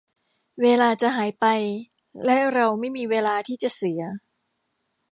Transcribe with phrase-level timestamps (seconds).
[0.61, 1.45] เวลาจะหายไป
[2.25, 4.01] และเราไม่มีเวลาที่จะเสีย